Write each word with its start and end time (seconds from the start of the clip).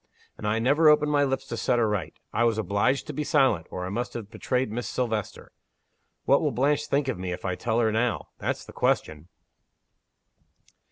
And 0.35 0.47
I 0.47 0.57
never 0.57 0.89
opened 0.89 1.11
my 1.11 1.23
lips 1.23 1.45
to 1.45 1.55
set 1.55 1.77
her 1.77 1.87
right! 1.87 2.15
I 2.33 2.43
was 2.43 2.57
obliged 2.57 3.05
to 3.05 3.13
be 3.13 3.23
silent, 3.23 3.67
or 3.69 3.85
I 3.85 3.89
must 3.89 4.15
have 4.15 4.31
betrayed 4.31 4.71
Miss 4.71 4.87
Silvester. 4.89 5.51
What 6.25 6.41
will 6.41 6.49
Blanche 6.49 6.87
think 6.87 7.07
of 7.07 7.19
me, 7.19 7.31
if 7.31 7.45
I 7.45 7.53
tell 7.53 7.77
her 7.79 7.91
now? 7.91 8.29
That's 8.39 8.65
the 8.65 8.73
question!" 8.73 9.27